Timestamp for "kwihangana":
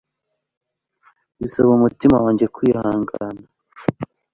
2.55-3.43